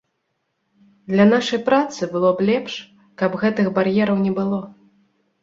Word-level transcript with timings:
Для 1.11 1.25
нашай 1.33 1.61
працы 1.67 2.01
было 2.15 2.29
б 2.41 2.47
лепш, 2.49 2.73
каб 3.25 3.31
гэтых 3.45 3.71
бар'ераў 3.79 4.17
не 4.25 4.35
было. 4.41 4.61